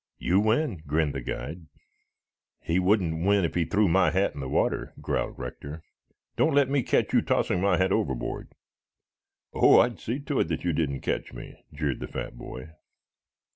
"You 0.17 0.39
win," 0.39 0.81
grinned 0.87 1.13
the 1.13 1.21
guide. 1.21 1.67
"He 2.59 2.79
wouldn't 2.79 3.23
win 3.23 3.45
if 3.45 3.53
he 3.53 3.65
threw 3.65 3.87
my 3.87 4.09
hat 4.09 4.33
in 4.33 4.39
the 4.39 4.49
water," 4.49 4.95
growled 4.99 5.37
Rector. 5.37 5.83
"Don't 6.35 6.55
let 6.55 6.71
me 6.71 6.81
catch 6.81 7.13
you 7.13 7.21
tossing 7.21 7.61
my 7.61 7.77
hat 7.77 7.91
overboard." 7.91 8.51
"Oh, 9.53 9.79
I'd 9.79 9.99
see 9.99 10.19
to 10.21 10.39
it 10.39 10.47
that 10.47 10.63
you 10.63 10.73
didn't 10.73 11.01
catch 11.01 11.33
me," 11.33 11.63
jeered 11.71 11.99
the 11.99 12.07
fat 12.07 12.35
boy. 12.35 12.71